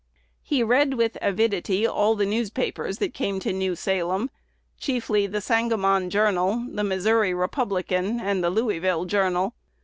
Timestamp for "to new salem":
3.41-4.31